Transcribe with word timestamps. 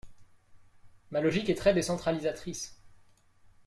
Ma 1.11 1.21
logique 1.21 1.51
est 1.51 1.55
très 1.55 1.75
décentralisatrice. 1.75 2.81